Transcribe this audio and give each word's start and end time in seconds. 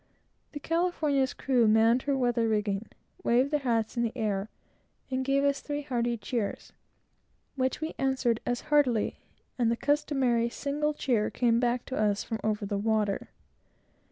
The 0.53 0.59
California's 0.59 1.35
crew 1.35 1.67
manned 1.67 2.01
her 2.09 2.17
weather 2.17 2.47
rigging, 2.49 2.89
waved 3.23 3.51
their 3.51 3.59
hats 3.59 3.95
in 3.95 4.01
the 4.01 4.17
air, 4.17 4.49
and 5.11 5.23
gave 5.23 5.43
up 5.43 5.53
three 5.57 5.83
hearty 5.83 6.17
cheers, 6.17 6.73
which 7.55 7.81
we 7.81 7.93
answered 7.99 8.39
as 8.43 8.61
heartily, 8.73 9.19
and 9.59 9.69
the 9.69 9.77
customary 9.77 10.49
single 10.49 10.95
cheer 10.95 11.29
came 11.29 11.59
back 11.59 11.85
to 11.85 11.97
us 11.99 12.23
from 12.23 12.39
over 12.43 12.65
the 12.65 12.79
water. 12.79 13.29